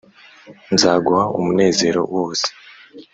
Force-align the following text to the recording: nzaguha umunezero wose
nzaguha 0.73 1.23
umunezero 1.37 2.01
wose 2.15 2.47